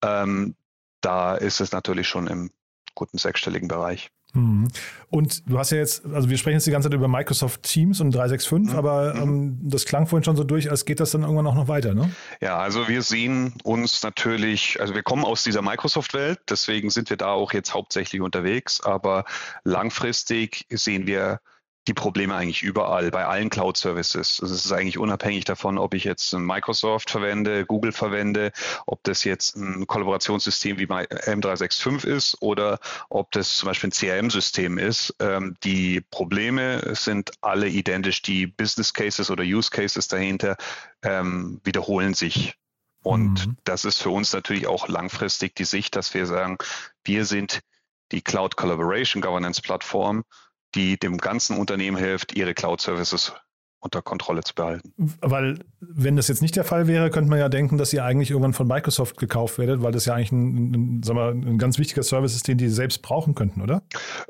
ähm, 0.03 0.55
da 0.99 1.35
ist 1.35 1.61
es 1.61 1.71
natürlich 1.71 2.09
schon 2.09 2.27
im 2.27 2.51
guten 2.93 3.17
sechsstelligen 3.17 3.69
Bereich. 3.69 4.11
Mhm. 4.33 4.67
Und 5.09 5.49
du 5.49 5.57
hast 5.57 5.71
ja 5.71 5.79
jetzt, 5.79 6.05
also 6.05 6.29
wir 6.29 6.37
sprechen 6.37 6.57
jetzt 6.57 6.67
die 6.67 6.71
ganze 6.71 6.89
Zeit 6.89 6.95
über 6.95 7.07
Microsoft 7.07 7.63
Teams 7.63 7.99
und 7.99 8.11
365, 8.11 8.73
mhm. 8.73 8.77
aber 8.77 9.15
mhm. 9.15 9.21
ähm, 9.21 9.59
das 9.63 9.85
klang 9.85 10.07
vorhin 10.07 10.23
schon 10.23 10.35
so 10.35 10.43
durch, 10.43 10.69
als 10.69 10.85
geht 10.85 10.99
das 10.99 11.11
dann 11.11 11.23
irgendwann 11.23 11.47
auch 11.47 11.55
noch 11.55 11.67
weiter, 11.67 11.93
ne? 11.93 12.11
Ja, 12.41 12.57
also 12.57 12.87
wir 12.87 13.01
sehen 13.01 13.53
uns 13.63 14.03
natürlich, 14.03 14.79
also 14.79 14.93
wir 14.93 15.03
kommen 15.03 15.25
aus 15.25 15.43
dieser 15.43 15.61
Microsoft-Welt, 15.61 16.39
deswegen 16.49 16.89
sind 16.89 17.09
wir 17.09 17.17
da 17.17 17.31
auch 17.31 17.53
jetzt 17.53 17.73
hauptsächlich 17.73 18.21
unterwegs, 18.21 18.81
aber 18.81 19.25
langfristig 19.63 20.65
sehen 20.69 21.07
wir 21.07 21.39
die 21.89 21.93
Probleme 21.95 22.35
eigentlich 22.35 22.61
überall, 22.61 23.09
bei 23.09 23.25
allen 23.25 23.49
Cloud-Services. 23.49 24.39
Es 24.39 24.51
ist 24.51 24.71
eigentlich 24.71 24.99
unabhängig 24.99 25.45
davon, 25.45 25.79
ob 25.79 25.95
ich 25.95 26.03
jetzt 26.03 26.31
Microsoft 26.33 27.09
verwende, 27.09 27.65
Google 27.65 27.91
verwende, 27.91 28.51
ob 28.85 29.03
das 29.03 29.23
jetzt 29.23 29.55
ein 29.55 29.87
Kollaborationssystem 29.87 30.77
wie 30.77 30.85
M365 30.85 32.05
ist 32.05 32.37
oder 32.41 32.79
ob 33.09 33.31
das 33.31 33.57
zum 33.57 33.67
Beispiel 33.67 33.89
ein 33.89 33.91
CRM-System 33.91 34.77
ist. 34.77 35.15
Ähm, 35.19 35.57
die 35.63 36.01
Probleme 36.11 36.93
sind 36.93 37.31
alle 37.41 37.67
identisch. 37.67 38.21
Die 38.21 38.45
Business 38.45 38.93
Cases 38.93 39.31
oder 39.31 39.43
Use 39.43 39.71
Cases 39.71 40.07
dahinter 40.07 40.57
ähm, 41.01 41.59
wiederholen 41.63 42.13
sich. 42.13 42.53
Und 43.01 43.47
mhm. 43.47 43.57
das 43.63 43.83
ist 43.83 43.99
für 43.99 44.11
uns 44.11 44.31
natürlich 44.31 44.67
auch 44.67 44.87
langfristig 44.89 45.55
die 45.55 45.65
Sicht, 45.65 45.95
dass 45.95 46.13
wir 46.13 46.27
sagen, 46.27 46.57
wir 47.03 47.25
sind 47.25 47.61
die 48.11 48.21
Cloud 48.21 48.57
Collaboration 48.57 49.23
Governance 49.23 49.61
Plattform 49.61 50.23
die 50.75 50.97
dem 50.97 51.17
ganzen 51.17 51.57
Unternehmen 51.57 51.97
hilft, 51.97 52.35
ihre 52.35 52.53
Cloud-Services 52.53 53.33
unter 53.81 54.01
Kontrolle 54.01 54.41
zu 54.41 54.53
behalten. 54.53 54.93
Weil, 55.21 55.59
wenn 55.79 56.15
das 56.15 56.27
jetzt 56.27 56.41
nicht 56.41 56.55
der 56.55 56.65
Fall 56.65 56.87
wäre, 56.87 57.09
könnte 57.09 57.29
man 57.29 57.39
ja 57.39 57.49
denken, 57.49 57.77
dass 57.77 57.93
ihr 57.93 58.03
eigentlich 58.03 58.31
irgendwann 58.31 58.53
von 58.53 58.67
Microsoft 58.67 59.17
gekauft 59.17 59.57
werdet, 59.57 59.81
weil 59.81 59.91
das 59.91 60.05
ja 60.05 60.15
eigentlich 60.15 60.31
ein, 60.31 60.71
ein, 60.71 61.03
sagen 61.03 61.17
wir, 61.17 61.29
ein 61.29 61.57
ganz 61.57 61.77
wichtiger 61.79 62.03
Service 62.03 62.35
ist, 62.35 62.47
den 62.47 62.57
die 62.57 62.67
selbst 62.67 63.01
brauchen 63.01 63.35
könnten, 63.35 63.61
oder? 63.61 63.81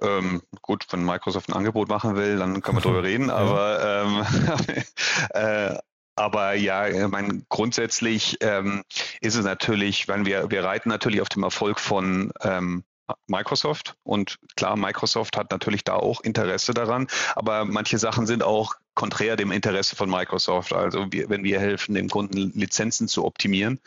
Ähm, 0.01 0.41
gut, 0.61 0.85
wenn 0.91 1.03
Microsoft 1.03 1.49
ein 1.49 1.53
Angebot 1.53 1.89
machen 1.89 2.15
will, 2.15 2.37
dann 2.37 2.61
können 2.61 2.77
wir 2.77 2.81
drüber 2.81 3.03
reden, 3.03 3.29
aber 3.31 4.05
ähm, 4.05 4.83
äh, 5.33 5.77
aber 6.15 6.53
ja, 6.53 6.87
ich 6.87 7.07
meine, 7.07 7.43
grundsätzlich 7.47 8.37
ähm, 8.41 8.83
ist 9.21 9.35
es 9.35 9.45
natürlich, 9.45 10.09
wenn 10.09 10.25
wir, 10.25 10.51
wir 10.51 10.65
reiten 10.65 10.89
natürlich 10.89 11.21
auf 11.21 11.29
dem 11.29 11.43
Erfolg 11.43 11.79
von 11.79 12.33
ähm, 12.41 12.83
Microsoft. 13.27 13.95
Und 14.03 14.37
klar, 14.55 14.75
Microsoft 14.75 15.37
hat 15.37 15.51
natürlich 15.51 15.83
da 15.83 15.95
auch 15.95 16.21
Interesse 16.21 16.73
daran, 16.73 17.07
aber 17.35 17.65
manche 17.65 17.97
Sachen 17.97 18.27
sind 18.27 18.43
auch 18.43 18.75
konträr 18.95 19.37
dem 19.37 19.51
Interesse 19.51 19.95
von 19.95 20.09
Microsoft. 20.09 20.73
Also 20.73 21.07
wir, 21.11 21.29
wenn 21.29 21.43
wir 21.43 21.59
helfen, 21.59 21.95
dem 21.95 22.09
Kunden 22.09 22.51
Lizenzen 22.53 23.07
zu 23.07 23.23
optimieren, 23.23 23.79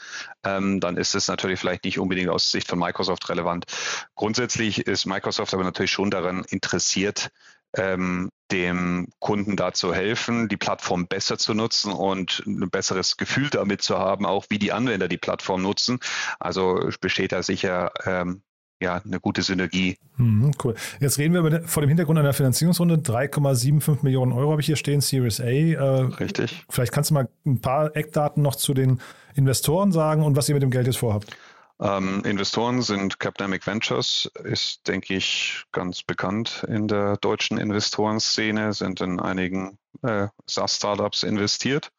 ähm, 0.43 0.81
dann 0.81 0.97
ist 0.97 1.15
es 1.15 1.29
natürlich 1.29 1.61
vielleicht 1.61 1.85
nicht 1.85 1.99
unbedingt 1.99 2.31
aus 2.31 2.51
Sicht 2.51 2.69
von 2.69 2.79
Microsoft 2.79 3.29
relevant. 3.29 3.67
Grundsätzlich 4.15 4.87
ist 4.87 5.07
Microsoft 5.07 5.53
aber 5.53 5.65
natürlich 5.65 5.91
schon 5.91 6.11
daran 6.11 6.45
interessiert, 6.49 7.31
ähm, 7.77 8.31
dem 8.51 9.09
Kunden 9.19 9.57
dazu 9.57 9.95
helfen, 9.95 10.49
die 10.49 10.57
Plattform 10.57 11.07
besser 11.07 11.39
zu 11.39 11.55
nutzen 11.55 11.93
und 11.93 12.43
ein 12.47 12.71
besseres 12.71 13.17
Gefühl 13.17 13.51
damit 13.51 13.83
zu 13.83 13.99
haben, 13.99 14.27
auch 14.27 14.47
wie 14.51 14.59
die 14.59 14.73
Anwender 14.73 15.09
die 15.09 15.19
Plattform 15.19 15.63
nutzen. 15.63 15.99
Also 16.39 16.91
besteht 17.01 17.33
da 17.33 17.43
sicher 17.43 17.93
ähm, 18.05 18.43
ja, 18.83 19.01
eine 19.05 19.21
gute 19.21 19.43
Synergie. 19.43 19.97
Mhm, 20.17 20.53
cool. 20.63 20.75
Jetzt 21.01 21.19
reden 21.19 21.35
wir 21.35 21.41
über, 21.41 21.63
vor 21.67 21.81
dem 21.81 21.89
Hintergrund 21.89 22.19
einer 22.19 22.33
Finanzierungsrunde. 22.33 22.97
3,75 22.97 23.99
Millionen 24.03 24.33
Euro 24.33 24.51
habe 24.51 24.61
ich 24.61 24.67
hier 24.67 24.77
stehen, 24.77 25.01
Series 25.01 25.41
A. 25.41 25.45
Äh, 25.45 26.01
Richtig. 26.21 26.65
Vielleicht 26.69 26.93
kannst 26.93 27.11
du 27.11 27.15
mal 27.15 27.29
ein 27.47 27.61
paar 27.61 27.97
Eckdaten 27.97 28.43
noch 28.43 28.57
zu 28.57 28.75
den 28.75 29.01
Investoren 29.35 29.93
sagen 29.93 30.25
und 30.25 30.37
was 30.37 30.49
ihr 30.49 30.55
mit 30.55 30.63
dem 30.63 30.71
Geld 30.71 30.87
jetzt 30.87 30.99
vorhabt. 30.99 31.35
Ähm, 31.81 32.23
Investoren 32.25 32.83
sind 32.83 33.19
Capdemic 33.19 33.67
Ventures, 33.67 34.31
ist, 34.45 34.87
denke 34.87 35.15
ich, 35.15 35.65
ganz 35.73 36.03
bekannt 36.03 36.65
in 36.69 36.87
der 36.87 37.17
deutschen 37.17 37.59
Investorenszene, 37.59 38.73
sind 38.73 39.01
in 39.01 39.19
einigen 39.19 39.79
äh, 40.03 40.29
SaaS-Startups 40.47 41.23
investiert, 41.23 41.91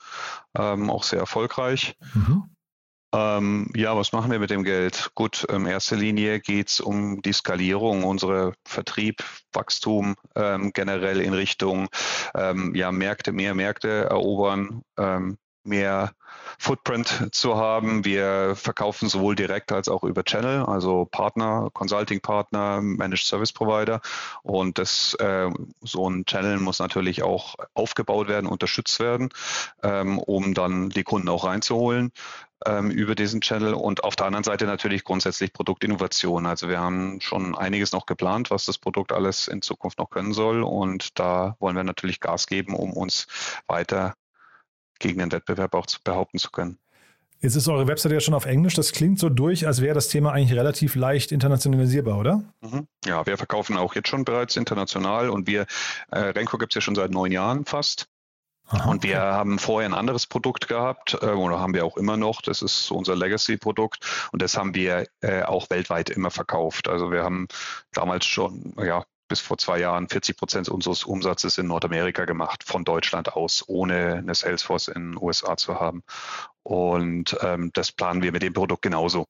ähm, 0.58 0.90
auch 0.90 1.04
sehr 1.04 1.20
erfolgreich. 1.20 1.98
Mhm. 2.14 2.44
Ähm, 3.14 3.68
ja, 3.76 3.96
was 3.96 4.12
machen 4.12 4.32
wir 4.32 4.40
mit 4.40 4.50
dem 4.50 4.64
Geld? 4.64 5.12
Gut, 5.14 5.44
in 5.44 5.68
erster 5.68 5.96
Linie 5.96 6.40
geht 6.40 6.70
es 6.70 6.80
um 6.80 7.22
die 7.22 7.32
Skalierung, 7.32 8.04
unserer 8.04 8.54
Vertrieb, 8.66 9.24
Wachstum 9.54 10.16
ähm, 10.36 10.72
generell 10.74 11.22
in 11.22 11.34
Richtung 11.34 11.90
ähm, 12.34 12.74
ja, 12.74 12.92
Märkte, 12.92 13.32
mehr 13.32 13.54
Märkte 13.54 14.06
erobern, 14.10 14.82
ähm, 14.98 15.38
mehr 15.66 16.14
Footprint 16.58 17.30
zu 17.32 17.58
haben. 17.58 18.06
Wir 18.06 18.56
verkaufen 18.56 19.10
sowohl 19.10 19.36
direkt 19.36 19.72
als 19.72 19.90
auch 19.90 20.04
über 20.04 20.24
Channel, 20.24 20.64
also 20.64 21.06
Partner, 21.06 21.70
Consulting-Partner, 21.74 22.82
Managed 22.82 23.26
Service 23.26 23.54
Provider. 23.54 24.02
Und 24.44 24.78
das, 24.78 25.14
äh, 25.16 25.50
so 25.82 26.10
ein 26.10 26.26
Channel 26.26 26.60
muss 26.60 26.80
natürlich 26.80 27.24
auch 27.24 27.56
aufgebaut 27.74 28.28
werden, 28.28 28.48
unterstützt 28.48 29.00
werden, 29.00 29.30
ähm, 29.82 30.20
um 30.20 30.54
dann 30.54 30.90
die 30.90 31.04
Kunden 31.04 31.30
auch 31.30 31.46
reinzuholen 31.46 32.12
ähm, 32.66 32.92
über 32.92 33.16
diesen 33.16 33.42
Channel 33.42 33.74
und 33.74 34.04
auf 34.04 34.16
der 34.16 34.28
anderen 34.28 34.44
Seite 34.44 34.66
natürlich 34.66 35.04
grundsätzlich 35.04 35.54
Produktinnovation. 35.54 36.46
Also 36.46 36.70
wir 36.70 36.80
haben 36.80 37.20
schon 37.22 37.56
einiges 37.56 37.92
noch 37.92 38.06
geplant, 38.06 38.52
was 38.52 38.66
das 38.66 38.78
Produkt 38.78 39.12
alles 39.12 39.48
in 39.48 39.62
Zukunft 39.62 40.00
noch 40.00 40.10
können 40.10 40.34
soll 40.34 40.64
und 40.64 41.20
da 41.20 41.56
wollen 41.60 41.76
wir 41.76 41.84
natürlich 41.84 42.20
Gas 42.20 42.48
geben, 42.48 42.76
um 42.76 42.94
uns 42.94 43.28
weiter 43.68 44.16
gegen 45.04 45.20
den 45.20 45.32
Wettbewerb 45.32 45.76
auch 45.76 45.86
zu 45.86 46.00
behaupten 46.04 46.40
zu 46.40 46.50
können. 46.50 46.80
Jetzt 47.42 47.56
ist 47.56 47.68
eure 47.68 47.88
Webseite 47.88 48.16
ja 48.16 48.22
schon 48.22 48.34
auf 48.34 48.46
Englisch. 48.46 48.74
Das 48.74 48.94
klingt 48.94 49.20
so 49.20 49.28
durch, 49.28 49.68
als 49.68 49.82
wäre 49.82 49.94
das 49.94 50.08
Thema 50.08 50.32
eigentlich 50.32 50.58
relativ 50.58 50.96
leicht 50.96 51.34
internationalisierbar, 51.34 52.18
oder? 52.18 52.44
Mhm. 52.62 52.88
Ja, 53.06 53.26
wir 53.26 53.38
verkaufen 53.38 53.76
auch 53.76 53.96
jetzt 53.96 54.08
schon 54.08 54.24
bereits 54.24 54.56
international 54.56 55.30
und 55.30 55.46
wir, 55.46 55.66
äh, 56.12 56.20
Renko 56.20 56.58
gibt 56.58 56.72
es 56.72 56.76
ja 56.76 56.82
schon 56.82 56.96
seit 56.96 57.12
neun 57.12 57.34
Jahren 57.34 57.66
fast. 57.66 58.08
Aha, 58.68 58.90
und 58.90 59.04
wir 59.04 59.18
okay. 59.18 59.26
haben 59.26 59.60
vorher 59.60 59.90
ein 59.90 59.94
anderes 59.94 60.26
Produkt 60.26 60.70
gehabt, 60.70 61.18
äh, 61.22 61.26
oder 61.26 61.60
haben 61.60 61.74
wir 61.74 61.84
auch 61.84 61.98
immer 61.98 62.16
noch. 62.16 62.42
Das 62.42 62.62
ist 62.62 62.90
unser 62.92 63.14
Legacy-Produkt 63.14 64.30
und 64.32 64.42
das 64.42 64.56
haben 64.56 64.74
wir 64.74 65.06
äh, 65.20 65.44
auch 65.44 65.70
weltweit 65.70 66.10
immer 66.10 66.32
verkauft. 66.32 66.88
Also 66.88 67.12
wir 67.12 67.24
haben 67.24 67.50
damals 67.92 68.26
schon 68.26 68.74
ja, 68.78 69.04
bis 69.34 69.40
vor 69.40 69.58
zwei 69.58 69.80
Jahren 69.80 70.08
40 70.08 70.38
Prozent 70.38 70.70
unseres 70.70 71.04
Umsatzes 71.04 71.58
in 71.58 71.66
Nordamerika 71.66 72.26
gemacht, 72.26 72.64
von 72.64 72.84
Deutschland 72.84 73.34
aus, 73.34 73.64
ohne 73.66 74.18
eine 74.18 74.36
Salesforce 74.36 74.90
in 74.90 75.14
den 75.14 75.18
USA 75.20 75.58
zu 75.58 75.80
haben. 75.80 76.04
Und 76.62 77.36
ähm, 77.42 77.72
das 77.74 77.92
planen 77.92 78.22
wir 78.22 78.32
mit 78.32 78.44
dem 78.44 78.54
Produkt 78.54 78.84
genauso. 78.84 79.26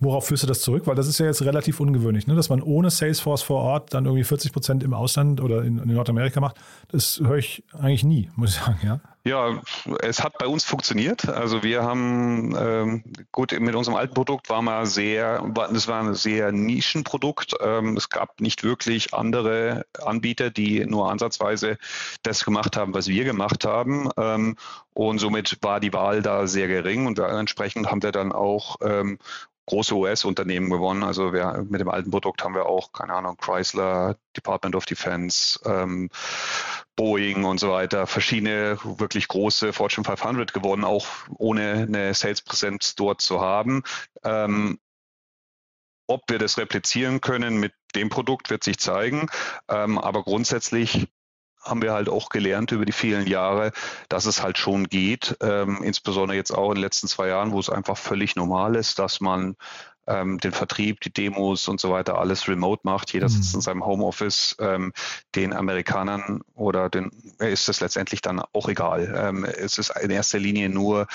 Worauf 0.00 0.26
führst 0.26 0.42
du 0.42 0.48
das 0.48 0.60
zurück? 0.60 0.88
Weil 0.88 0.96
das 0.96 1.06
ist 1.06 1.20
ja 1.20 1.26
jetzt 1.26 1.42
relativ 1.42 1.78
ungewöhnlich, 1.78 2.26
ne? 2.26 2.34
dass 2.34 2.48
man 2.48 2.62
ohne 2.62 2.90
Salesforce 2.90 3.42
vor 3.42 3.60
Ort 3.60 3.94
dann 3.94 4.06
irgendwie 4.06 4.24
40 4.24 4.52
Prozent 4.52 4.82
im 4.82 4.92
Ausland 4.92 5.40
oder 5.40 5.62
in, 5.62 5.78
in 5.78 5.94
Nordamerika 5.94 6.40
macht. 6.40 6.56
Das 6.88 7.20
höre 7.20 7.36
ich 7.36 7.62
eigentlich 7.72 8.02
nie, 8.02 8.28
muss 8.34 8.56
ich 8.56 8.56
sagen. 8.56 8.80
Ja? 8.82 9.00
Ja, 9.26 9.62
es 10.00 10.22
hat 10.22 10.36
bei 10.36 10.46
uns 10.46 10.64
funktioniert. 10.64 11.26
Also 11.30 11.62
wir 11.62 11.82
haben 11.82 12.54
ähm, 12.58 13.04
gut 13.32 13.58
mit 13.58 13.74
unserem 13.74 13.96
alten 13.96 14.12
Produkt 14.12 14.50
war 14.50 14.60
mal 14.60 14.84
sehr, 14.84 15.42
das 15.54 15.88
war 15.88 16.02
ein 16.02 16.14
sehr 16.14 16.52
Nischenprodukt. 16.52 17.54
Ähm, 17.62 17.96
es 17.96 18.10
gab 18.10 18.42
nicht 18.42 18.64
wirklich 18.64 19.14
andere 19.14 19.86
Anbieter, 20.04 20.50
die 20.50 20.84
nur 20.84 21.10
ansatzweise 21.10 21.78
das 22.22 22.44
gemacht 22.44 22.76
haben, 22.76 22.92
was 22.92 23.08
wir 23.08 23.24
gemacht 23.24 23.64
haben. 23.64 24.10
Ähm, 24.18 24.56
und 24.92 25.18
somit 25.20 25.56
war 25.62 25.80
die 25.80 25.94
Wahl 25.94 26.20
da 26.20 26.46
sehr 26.46 26.68
gering 26.68 27.06
und 27.06 27.18
entsprechend 27.18 27.90
haben 27.90 28.02
wir 28.02 28.12
dann 28.12 28.30
auch 28.30 28.76
ähm, 28.82 29.18
große 29.66 29.94
US-Unternehmen 29.94 30.70
gewonnen. 30.70 31.02
Also 31.02 31.32
wir, 31.32 31.64
mit 31.68 31.80
dem 31.80 31.88
alten 31.88 32.10
Produkt 32.10 32.44
haben 32.44 32.54
wir 32.54 32.66
auch, 32.66 32.92
keine 32.92 33.14
Ahnung, 33.14 33.36
Chrysler, 33.36 34.16
Department 34.36 34.76
of 34.76 34.84
Defense, 34.84 35.58
ähm, 35.64 36.10
Boeing 36.96 37.44
und 37.44 37.58
so 37.58 37.70
weiter, 37.70 38.06
verschiedene 38.06 38.78
wirklich 38.84 39.28
große 39.28 39.72
Fortune 39.72 40.04
500 40.04 40.52
gewonnen, 40.52 40.84
auch 40.84 41.06
ohne 41.38 41.86
eine 41.88 42.14
Sales-Präsenz 42.14 42.94
dort 42.94 43.20
zu 43.20 43.40
haben. 43.40 43.82
Ähm, 44.22 44.78
ob 46.06 46.22
wir 46.28 46.38
das 46.38 46.58
replizieren 46.58 47.20
können 47.20 47.58
mit 47.58 47.72
dem 47.94 48.10
Produkt, 48.10 48.50
wird 48.50 48.64
sich 48.64 48.78
zeigen. 48.78 49.28
Ähm, 49.68 49.98
aber 49.98 50.22
grundsätzlich 50.22 51.08
haben 51.64 51.82
wir 51.82 51.92
halt 51.92 52.08
auch 52.08 52.28
gelernt 52.28 52.72
über 52.72 52.84
die 52.84 52.92
vielen 52.92 53.26
Jahre, 53.26 53.72
dass 54.08 54.26
es 54.26 54.42
halt 54.42 54.58
schon 54.58 54.88
geht, 54.88 55.36
ähm, 55.40 55.80
insbesondere 55.82 56.36
jetzt 56.36 56.52
auch 56.52 56.70
in 56.70 56.76
den 56.76 56.82
letzten 56.82 57.08
zwei 57.08 57.28
Jahren, 57.28 57.52
wo 57.52 57.60
es 57.60 57.70
einfach 57.70 57.96
völlig 57.96 58.36
normal 58.36 58.76
ist, 58.76 58.98
dass 58.98 59.20
man 59.20 59.56
ähm, 60.06 60.38
den 60.38 60.52
Vertrieb, 60.52 61.00
die 61.00 61.12
Demos 61.12 61.68
und 61.68 61.80
so 61.80 61.90
weiter 61.90 62.18
alles 62.18 62.48
remote 62.48 62.82
macht. 62.84 63.12
Jeder 63.12 63.28
sitzt 63.28 63.54
mhm. 63.54 63.58
in 63.58 63.62
seinem 63.62 63.86
Homeoffice. 63.86 64.56
Ähm, 64.60 64.92
den 65.34 65.52
Amerikanern 65.52 66.42
oder 66.54 66.90
den 66.90 67.10
ist 67.38 67.68
es 67.68 67.80
letztendlich 67.80 68.20
dann 68.20 68.40
auch 68.52 68.68
egal. 68.68 69.14
Ähm, 69.16 69.44
es 69.44 69.78
ist 69.78 69.92
in 70.00 70.10
erster 70.10 70.38
Linie 70.38 70.68
nur 70.68 71.06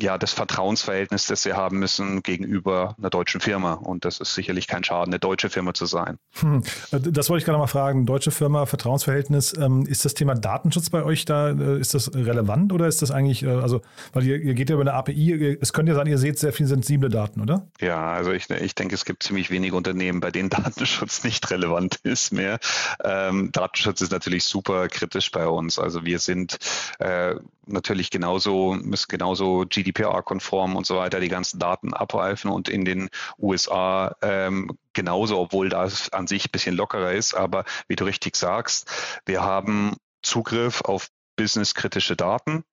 ja, 0.00 0.16
das 0.16 0.32
Vertrauensverhältnis, 0.32 1.26
das 1.26 1.42
sie 1.42 1.54
haben 1.54 1.78
müssen 1.78 2.22
gegenüber 2.22 2.94
einer 2.98 3.10
deutschen 3.10 3.40
Firma. 3.40 3.74
Und 3.74 4.04
das 4.04 4.20
ist 4.20 4.34
sicherlich 4.34 4.68
kein 4.68 4.84
Schaden, 4.84 5.12
eine 5.12 5.18
deutsche 5.18 5.50
Firma 5.50 5.74
zu 5.74 5.86
sein. 5.86 6.18
Hm. 6.40 6.62
Das 6.90 7.28
wollte 7.28 7.40
ich 7.40 7.44
gerade 7.44 7.58
mal 7.58 7.66
fragen. 7.66 8.06
Deutsche 8.06 8.30
Firma, 8.30 8.66
Vertrauensverhältnis. 8.66 9.56
Ähm, 9.58 9.86
ist 9.86 10.04
das 10.04 10.14
Thema 10.14 10.34
Datenschutz 10.34 10.90
bei 10.90 11.02
euch 11.02 11.24
da, 11.24 11.50
äh, 11.50 11.80
ist 11.80 11.94
das 11.94 12.14
relevant 12.14 12.72
oder 12.72 12.86
ist 12.86 13.02
das 13.02 13.10
eigentlich, 13.10 13.42
äh, 13.42 13.48
also, 13.48 13.82
weil 14.12 14.24
ihr, 14.24 14.40
ihr 14.40 14.54
geht 14.54 14.70
ja 14.70 14.74
über 14.74 14.82
eine 14.82 14.94
API, 14.94 15.58
es 15.60 15.72
könnte 15.72 15.92
ja 15.92 15.96
sein, 15.96 16.06
ihr 16.06 16.18
seht 16.18 16.38
sehr 16.38 16.52
viel 16.52 16.66
sensible 16.66 17.08
Daten, 17.08 17.40
oder? 17.40 17.66
Ja, 17.80 18.12
also 18.12 18.30
ich, 18.32 18.48
ich 18.50 18.74
denke, 18.76 18.94
es 18.94 19.04
gibt 19.04 19.24
ziemlich 19.24 19.50
wenige 19.50 19.74
Unternehmen, 19.74 20.20
bei 20.20 20.30
denen 20.30 20.48
Datenschutz 20.50 21.24
nicht 21.24 21.50
relevant 21.50 21.96
ist 22.04 22.32
mehr. 22.32 22.58
Ähm, 23.02 23.50
Datenschutz 23.52 24.00
ist 24.00 24.12
natürlich 24.12 24.44
super 24.44 24.86
kritisch 24.88 25.32
bei 25.32 25.46
uns. 25.46 25.78
Also 25.78 26.04
wir 26.04 26.20
sind 26.20 26.58
äh, 27.00 27.34
natürlich 27.68 28.10
genauso, 28.10 28.76
müssen 28.80 29.08
genauso 29.08 29.64
GDPR-konform 29.92 30.76
und 30.76 30.86
so 30.86 30.96
weiter 30.96 31.20
die 31.20 31.28
ganzen 31.28 31.58
Daten 31.58 31.94
abreifen 31.94 32.50
und 32.50 32.68
in 32.68 32.84
den 32.84 33.08
USA 33.38 34.14
ähm, 34.22 34.78
genauso, 34.92 35.38
obwohl 35.38 35.68
das 35.68 36.12
an 36.12 36.26
sich 36.26 36.46
ein 36.46 36.52
bisschen 36.52 36.76
lockerer 36.76 37.12
ist. 37.12 37.34
Aber 37.34 37.64
wie 37.88 37.96
du 37.96 38.04
richtig 38.04 38.36
sagst, 38.36 39.20
wir 39.26 39.42
haben 39.42 39.96
Zugriff 40.22 40.82
auf 40.82 41.08
businesskritische 41.36 42.16
Daten 42.16 42.64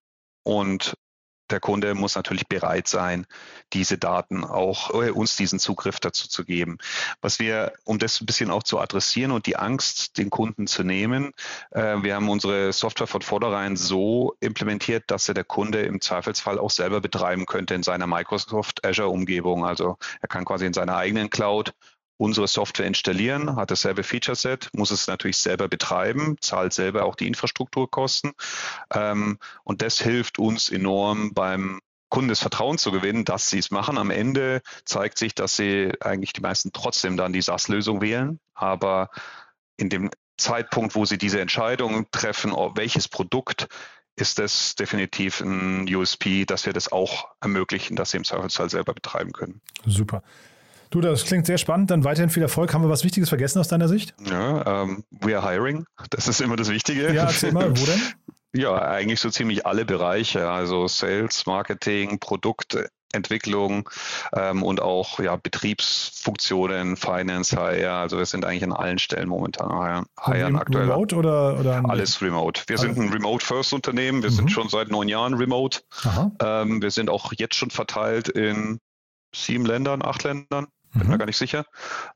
und 0.44 0.96
der 1.50 1.60
Kunde 1.60 1.94
muss 1.94 2.16
natürlich 2.16 2.48
bereit 2.48 2.88
sein, 2.88 3.26
diese 3.74 3.98
Daten 3.98 4.44
auch 4.44 4.92
äh, 4.94 5.12
uns 5.12 5.36
diesen 5.36 5.60
Zugriff 5.60 6.00
dazu 6.00 6.28
zu 6.28 6.44
geben. 6.44 6.78
Was 7.22 7.40
wir, 7.40 7.74
um 7.84 8.00
das 8.00 8.22
ein 8.22 8.26
bisschen 8.26 8.52
auch 8.52 8.64
zu 8.64 8.80
adressieren 8.80 9.32
und 9.32 9.46
die 9.46 9.56
Angst 9.56 10.18
den 10.18 10.30
Kunden 10.30 10.68
zu 10.68 10.84
nehmen, 10.84 11.32
äh, 11.72 11.98
wir 12.02 12.16
haben 12.16 12.30
unsere 12.30 12.74
Software 12.74 13.08
von 13.08 13.22
vornherein 13.22 13.76
so 13.76 14.36
implementiert, 14.40 15.04
dass 15.08 15.28
er 15.28 15.34
der 15.34 15.44
Kunde 15.44 15.82
im 15.82 16.02
Zweifelsfall 16.02 16.60
auch 16.60 16.72
selber 16.72 17.02
betreiben 17.02 17.46
könnte 17.46 17.76
in 17.76 17.84
seiner 17.84 18.08
Microsoft 18.08 18.86
Azure 18.86 19.10
Umgebung. 19.10 19.66
Also 19.66 19.98
er 20.22 20.28
kann 20.28 20.46
quasi 20.46 20.66
in 20.66 20.74
seiner 20.74 20.98
eigenen 20.98 21.30
Cloud 21.30 21.74
unsere 22.18 22.48
Software 22.48 22.86
installieren, 22.86 23.56
hat 23.56 23.72
dasselbe 23.72 24.04
Feature 24.04 24.36
Set, 24.36 24.70
muss 24.74 24.92
es 24.92 25.08
natürlich 25.08 25.38
selber 25.38 25.68
betreiben, 25.68 26.38
zahlt 26.40 26.74
selber 26.74 27.06
auch 27.06 27.16
die 27.16 27.28
Infrastrukturkosten. 27.28 28.34
Ähm, 28.94 29.38
und 29.64 29.82
das 29.82 30.00
hilft 30.00 30.40
uns 30.40 30.70
enorm 30.70 31.34
beim 31.34 31.80
Kunden 32.10 32.30
das 32.30 32.40
Vertrauen 32.40 32.78
zu 32.78 32.92
gewinnen, 32.92 33.26
dass 33.26 33.50
sie 33.50 33.60
es 33.60 33.72
machen. 33.72 33.98
Am 33.98 34.12
Ende 34.12 34.62
zeigt 34.86 35.18
sich, 35.18 35.36
dass 35.36 35.58
sie 35.58 35.92
eigentlich 36.00 36.34
die 36.34 36.42
meisten 36.42 36.72
trotzdem 36.72 37.18
dann 37.18 37.34
die 37.34 37.42
SaaS-Lösung 37.42 38.00
wählen. 38.02 38.40
Aber 38.54 39.10
in 39.76 39.90
dem 39.90 40.12
Zeitpunkt, 40.38 40.96
wo 40.96 41.06
sie 41.06 41.18
diese 41.18 41.42
Entscheidung 41.42 42.08
treffen, 42.12 42.52
welches 42.76 43.08
Produkt 43.08 43.68
ist 44.16 44.40
das 44.40 44.76
definitiv 44.76 45.42
ein 45.42 45.94
USP, 45.94 46.46
dass 46.46 46.66
wir 46.66 46.74
das 46.74 46.90
auch 46.92 47.28
ermöglichen, 47.42 47.98
dass 47.98 48.12
sie 48.12 48.18
im 48.18 48.24
Zweifelsfall 48.24 48.70
selber 48.70 48.94
betreiben 48.94 49.34
können. 49.34 49.62
Super. 49.86 50.24
Du, 50.90 51.02
das 51.02 51.26
klingt 51.26 51.46
sehr 51.46 51.58
spannend. 51.58 51.92
Dann 51.92 52.04
weiterhin 52.04 52.30
viel 52.30 52.44
Erfolg. 52.44 52.74
Haben 52.74 52.84
wir 52.84 52.90
was 52.90 53.04
Wichtiges 53.04 53.30
vergessen 53.30 53.60
aus 53.60 53.68
deiner 53.68 53.88
Sicht? 53.88 54.14
Ja, 54.30 54.82
um, 54.84 54.90
ähm, 54.90 55.04
we 55.22 55.38
are 55.38 55.48
hiring. 55.48 55.86
Das 56.10 56.28
ist 56.28 56.42
immer 56.42 56.56
das 56.56 56.70
Wichtige. 56.70 57.14
Ja, 57.14 57.26
erzähl 57.26 57.52
mal, 57.52 57.72
wo 57.78 57.86
denn? 57.86 58.02
Ja, 58.56 58.82
eigentlich 58.82 59.20
so 59.20 59.30
ziemlich 59.30 59.66
alle 59.66 59.84
Bereiche, 59.84 60.50
also 60.50 60.88
Sales, 60.88 61.46
Marketing, 61.46 62.20
Produktentwicklung 62.20 63.90
ähm, 64.34 64.64
und 64.64 64.82
auch 64.82 65.20
ja, 65.20 65.36
Betriebsfunktionen, 65.36 66.96
Finance, 66.96 67.58
HR. 67.58 67.96
Also 67.96 68.18
wir 68.18 68.26
sind 68.26 68.46
eigentlich 68.46 68.64
an 68.64 68.72
allen 68.72 68.98
Stellen 68.98 69.28
momentan 69.28 70.06
hiren 70.24 70.56
aktuell. 70.56 70.90
Remote 70.90 71.16
oder, 71.18 71.60
oder 71.60 71.84
alles 71.86 72.22
remote. 72.22 72.62
Wir 72.68 72.78
sind 72.78 72.98
ein 72.98 73.10
Remote-First-Unternehmen. 73.10 74.24
Wir 74.24 74.32
mhm. 74.32 74.36
sind 74.36 74.52
schon 74.52 74.70
seit 74.70 74.90
neun 74.90 75.10
Jahren 75.10 75.34
remote. 75.34 75.82
Ähm, 76.42 76.82
wir 76.82 76.92
sind 76.92 77.10
auch 77.10 77.34
jetzt 77.38 77.56
schon 77.56 77.72
verteilt 77.72 78.30
in 78.30 78.80
sieben 79.36 79.66
Ländern, 79.66 80.02
acht 80.02 80.24
Ländern. 80.24 80.68
Bin 80.96 81.08
mhm. 81.08 81.14
mir 81.14 81.18
gar 81.18 81.26
nicht 81.26 81.38
sicher. 81.38 81.66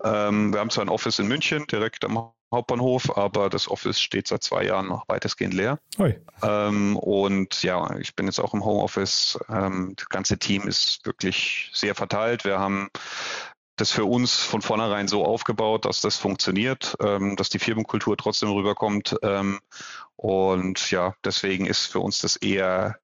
Ähm, 0.04 0.54
wir 0.54 0.60
haben 0.60 0.70
zwar 0.70 0.86
ein 0.86 0.90
Office 0.90 1.20
in 1.20 1.28
München, 1.28 1.66
direkt 1.68 2.04
am 2.06 2.32
Hauptbahnhof, 2.52 3.16
aber 3.16 3.50
das 3.50 3.70
Office 3.70 4.02
steht 4.02 4.28
seit 4.28 4.44
zwei 4.44 4.64
Jahren 4.64 4.88
noch 4.88 5.08
weitestgehend 5.08 5.54
leer. 5.54 5.80
Ähm, 6.42 6.98
und 6.98 7.62
ja, 7.62 7.96
ich 7.98 8.16
bin 8.16 8.26
jetzt 8.26 8.40
auch 8.40 8.54
im 8.54 8.66
Homeoffice. 8.66 9.38
Ähm, 9.50 9.94
das 9.96 10.10
ganze 10.10 10.40
Team 10.40 10.68
ist 10.68 11.06
wirklich 11.06 11.70
sehr 11.74 11.94
verteilt. 11.94 12.46
Wir 12.46 12.60
haben 12.60 12.90
das 13.76 13.92
für 13.92 14.06
uns 14.06 14.36
von 14.36 14.62
vornherein 14.62 15.08
so 15.08 15.24
aufgebaut, 15.24 15.86
dass 15.86 16.02
das 16.02 16.18
funktioniert, 16.18 16.98
ähm, 17.02 17.36
dass 17.36 17.50
die 17.50 17.60
Firmenkultur 17.60 18.18
trotzdem 18.18 18.50
rüberkommt. 18.50 19.16
Ähm, 19.22 19.60
und 20.16 20.92
ja, 20.92 21.14
deswegen 21.24 21.66
ist 21.66 21.86
für 21.86 22.00
uns 22.00 22.20
das 22.20 22.36
eher 22.36 23.00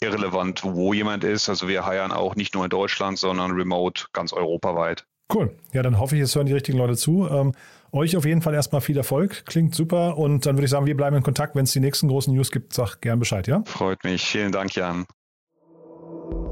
irrelevant, 0.00 0.62
wo 0.64 0.92
jemand 0.92 1.24
ist. 1.24 1.48
Also 1.48 1.68
wir 1.68 1.86
heiern 1.86 2.12
auch 2.12 2.34
nicht 2.36 2.54
nur 2.54 2.64
in 2.64 2.70
Deutschland, 2.70 3.18
sondern 3.18 3.52
remote 3.52 4.06
ganz 4.12 4.32
europaweit. 4.32 5.04
Cool. 5.32 5.56
Ja, 5.72 5.82
dann 5.82 5.98
hoffe 5.98 6.16
ich, 6.16 6.22
es 6.22 6.34
hören 6.34 6.46
die 6.46 6.52
richtigen 6.52 6.78
Leute 6.78 6.96
zu. 6.96 7.28
Ähm, 7.30 7.52
euch 7.92 8.16
auf 8.16 8.24
jeden 8.24 8.42
Fall 8.42 8.54
erstmal 8.54 8.80
viel 8.80 8.96
Erfolg. 8.96 9.44
Klingt 9.46 9.74
super. 9.74 10.18
Und 10.18 10.46
dann 10.46 10.56
würde 10.56 10.64
ich 10.64 10.70
sagen, 10.70 10.86
wir 10.86 10.96
bleiben 10.96 11.16
in 11.16 11.22
Kontakt. 11.22 11.54
Wenn 11.54 11.64
es 11.64 11.72
die 11.72 11.80
nächsten 11.80 12.08
großen 12.08 12.34
News 12.34 12.50
gibt, 12.50 12.72
sag 12.72 13.00
gern 13.00 13.18
Bescheid, 13.18 13.46
ja? 13.46 13.62
Freut 13.64 14.02
mich. 14.04 14.24
Vielen 14.24 14.52
Dank, 14.52 14.74
Jan. 14.74 15.06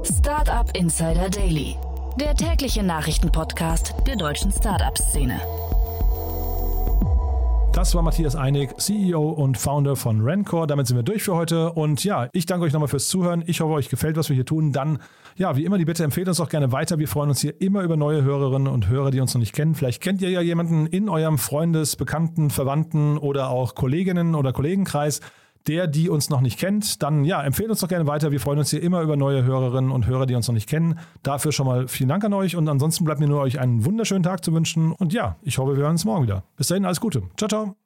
Startup 0.03 0.69
Insider 0.75 1.29
Daily. 1.29 1.75
Der 2.19 2.35
tägliche 2.35 2.83
Nachrichtenpodcast 2.83 3.93
der 4.05 4.15
deutschen 4.15 4.51
Startup-Szene. 4.51 5.39
Das 7.81 7.95
war 7.95 8.03
Matthias 8.03 8.35
Einig, 8.35 8.79
CEO 8.79 9.31
und 9.31 9.57
Founder 9.57 9.95
von 9.95 10.21
Rancor. 10.21 10.67
Damit 10.67 10.85
sind 10.85 10.97
wir 10.97 11.03
durch 11.03 11.23
für 11.23 11.33
heute. 11.33 11.71
Und 11.71 12.03
ja, 12.03 12.29
ich 12.31 12.45
danke 12.45 12.63
euch 12.63 12.73
nochmal 12.73 12.89
fürs 12.89 13.07
Zuhören. 13.07 13.43
Ich 13.47 13.59
hoffe, 13.59 13.73
euch 13.73 13.89
gefällt, 13.89 14.17
was 14.17 14.29
wir 14.29 14.35
hier 14.35 14.45
tun. 14.45 14.71
Dann, 14.71 14.99
ja, 15.35 15.57
wie 15.57 15.65
immer, 15.65 15.79
die 15.79 15.85
Bitte 15.85 16.03
empfehlt 16.03 16.27
uns 16.27 16.39
auch 16.39 16.49
gerne 16.49 16.71
weiter. 16.71 16.99
Wir 16.99 17.07
freuen 17.07 17.29
uns 17.29 17.41
hier 17.41 17.59
immer 17.59 17.81
über 17.81 17.97
neue 17.97 18.21
Hörerinnen 18.21 18.71
und 18.71 18.87
Hörer, 18.87 19.09
die 19.09 19.19
uns 19.19 19.33
noch 19.33 19.39
nicht 19.39 19.53
kennen. 19.53 19.73
Vielleicht 19.73 19.99
kennt 19.99 20.21
ihr 20.21 20.29
ja 20.29 20.41
jemanden 20.41 20.85
in 20.85 21.09
eurem 21.09 21.39
Freundes-, 21.39 21.95
Bekannten-, 21.95 22.51
Verwandten 22.51 23.17
oder 23.17 23.49
auch 23.49 23.73
Kolleginnen- 23.73 24.35
oder 24.35 24.53
Kollegenkreis, 24.53 25.19
der, 25.67 25.87
die 25.87 26.09
uns 26.09 26.29
noch 26.29 26.41
nicht 26.41 26.59
kennt, 26.59 27.01
dann 27.03 27.23
ja, 27.23 27.41
empfehlt 27.43 27.69
uns 27.69 27.79
doch 27.79 27.87
gerne 27.87 28.07
weiter. 28.07 28.31
Wir 28.31 28.39
freuen 28.39 28.59
uns 28.59 28.69
hier 28.69 28.81
immer 28.81 29.01
über 29.01 29.15
neue 29.15 29.43
Hörerinnen 29.43 29.91
und 29.91 30.07
Hörer, 30.07 30.25
die 30.25 30.35
uns 30.35 30.47
noch 30.47 30.55
nicht 30.55 30.69
kennen. 30.69 30.99
Dafür 31.23 31.51
schon 31.51 31.67
mal 31.67 31.87
vielen 31.87 32.09
Dank 32.09 32.23
an 32.23 32.33
euch 32.33 32.55
und 32.55 32.67
ansonsten 32.67 33.05
bleibt 33.05 33.19
mir 33.19 33.27
nur 33.27 33.41
euch 33.41 33.59
einen 33.59 33.85
wunderschönen 33.85 34.23
Tag 34.23 34.43
zu 34.43 34.53
wünschen 34.53 34.91
und 34.91 35.13
ja, 35.13 35.37
ich 35.41 35.57
hoffe, 35.57 35.75
wir 35.75 35.83
hören 35.83 35.93
uns 35.93 36.05
morgen 36.05 36.23
wieder. 36.23 36.43
Bis 36.57 36.67
dahin, 36.67 36.85
alles 36.85 36.99
Gute. 36.99 37.23
Ciao, 37.37 37.47
ciao. 37.47 37.80